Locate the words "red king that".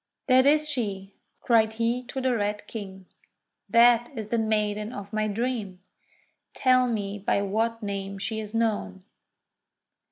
2.35-4.09